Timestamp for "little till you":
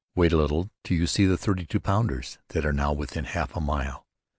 0.35-1.05